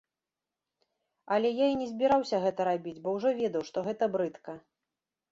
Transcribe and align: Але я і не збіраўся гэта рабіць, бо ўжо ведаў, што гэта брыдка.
Але 1.33 1.49
я 1.57 1.67
і 1.73 1.75
не 1.81 1.87
збіраўся 1.91 2.39
гэта 2.45 2.65
рабіць, 2.69 2.93
бо 3.03 3.13
ўжо 3.17 3.29
ведаў, 3.41 3.67
што 3.69 3.83
гэта 3.89 4.09
брыдка. 4.17 4.57